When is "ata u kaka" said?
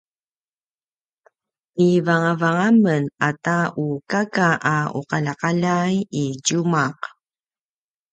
3.29-4.49